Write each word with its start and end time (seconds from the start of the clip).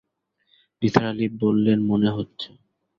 নিসার 0.81 1.05
আলি 1.05 1.25
বললেন, 1.41 1.79
মনে 1.89 2.09
হচ্ছে। 2.15 2.49